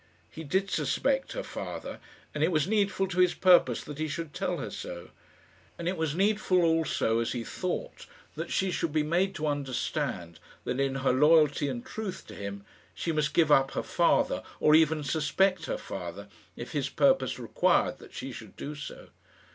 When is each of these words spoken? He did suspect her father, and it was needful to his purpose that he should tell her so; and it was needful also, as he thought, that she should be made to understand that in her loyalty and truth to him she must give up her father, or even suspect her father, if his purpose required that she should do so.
He 0.31 0.43
did 0.43 0.71
suspect 0.71 1.33
her 1.33 1.43
father, 1.43 1.99
and 2.33 2.43
it 2.43 2.51
was 2.51 2.65
needful 2.67 3.07
to 3.07 3.19
his 3.19 3.35
purpose 3.35 3.83
that 3.83 3.99
he 3.99 4.07
should 4.07 4.33
tell 4.33 4.57
her 4.57 4.71
so; 4.71 5.11
and 5.77 5.87
it 5.87 5.95
was 5.95 6.15
needful 6.15 6.63
also, 6.63 7.19
as 7.19 7.33
he 7.33 7.43
thought, 7.43 8.07
that 8.33 8.51
she 8.51 8.71
should 8.71 8.91
be 8.91 9.03
made 9.03 9.35
to 9.35 9.45
understand 9.45 10.39
that 10.63 10.79
in 10.79 10.95
her 11.05 11.13
loyalty 11.13 11.69
and 11.69 11.85
truth 11.85 12.25
to 12.25 12.33
him 12.33 12.65
she 12.95 13.11
must 13.11 13.35
give 13.35 13.51
up 13.51 13.73
her 13.73 13.83
father, 13.83 14.41
or 14.59 14.73
even 14.73 15.03
suspect 15.03 15.65
her 15.67 15.77
father, 15.77 16.29
if 16.55 16.71
his 16.71 16.89
purpose 16.89 17.37
required 17.37 17.99
that 17.99 18.11
she 18.11 18.31
should 18.31 18.55
do 18.55 18.73
so. 18.73 19.09